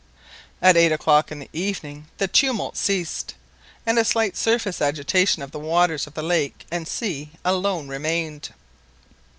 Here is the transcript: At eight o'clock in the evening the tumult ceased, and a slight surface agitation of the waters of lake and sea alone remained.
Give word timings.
At 0.63 0.77
eight 0.77 0.91
o'clock 0.91 1.31
in 1.31 1.37
the 1.37 1.49
evening 1.53 2.07
the 2.17 2.27
tumult 2.27 2.75
ceased, 2.75 3.35
and 3.85 3.99
a 3.99 4.03
slight 4.03 4.35
surface 4.35 4.81
agitation 4.81 5.43
of 5.43 5.51
the 5.51 5.59
waters 5.59 6.07
of 6.07 6.17
lake 6.17 6.65
and 6.71 6.87
sea 6.87 7.33
alone 7.45 7.87
remained. 7.87 8.49